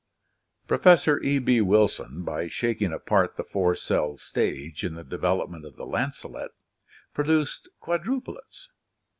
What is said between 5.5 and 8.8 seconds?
of the lancelet, produced quadruplets.